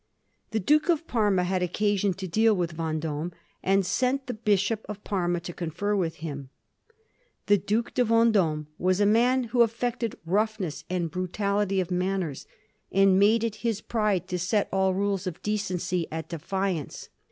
The 0.49 0.59
Duke 0.59 0.89
of 0.89 1.05
Parma 1.05 1.43
had 1.43 1.61
occasion 1.61 2.15
to 2.15 2.27
deal 2.27 2.55
with 2.55 2.75
Vend6me, 2.75 3.31
and 3.61 3.85
sent 3.85 4.25
the 4.25 4.33
Bishop 4.33 4.83
of 4.89 5.03
Parma 5.03 5.39
to 5.41 5.53
confer 5.53 5.95
with 5.95 6.15
him. 6.25 6.49
The 7.45 7.59
Due 7.59 7.83
de 7.93 8.03
Vend6me 8.03 8.65
was 8.79 8.99
a 8.99 9.05
man 9.05 9.43
who 9.53 9.61
affected 9.61 10.15
roughness 10.25 10.85
and 10.89 11.11
brutality 11.11 11.79
of 11.79 11.91
man 11.91 12.21
ners, 12.21 12.47
and 12.91 13.19
made 13.19 13.43
it 13.43 13.57
his 13.57 13.79
pride 13.79 14.27
to 14.29 14.39
set 14.39 14.67
all 14.71 14.95
rules 14.95 15.27
of 15.27 15.39
decency 15.43 16.07
at 16.11 16.29
defiance. 16.29 17.09